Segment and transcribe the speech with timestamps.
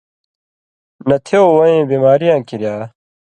[1.07, 2.75] نتھېو وَیں بیماری یاں کریا